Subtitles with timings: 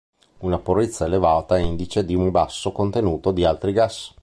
[0.39, 4.15] Una purezza elevata è indice di un basso contenuto di altri gas.